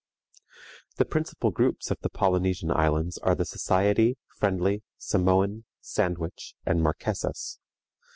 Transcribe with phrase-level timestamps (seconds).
[0.95, 7.59] The principal groups of the Polynesian Islands are the Society, Friendly, Samoan, Sandwich, and Marquesas.